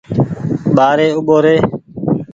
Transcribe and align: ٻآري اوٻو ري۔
ٻآري 0.75 1.07
اوٻو 1.17 1.37
ري۔ 1.45 1.55